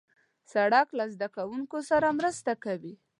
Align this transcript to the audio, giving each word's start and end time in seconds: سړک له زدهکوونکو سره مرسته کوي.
سړک 0.53 0.87
له 0.97 1.05
زدهکوونکو 1.13 1.77
سره 1.89 2.07
مرسته 2.19 2.51
کوي. 2.63 2.93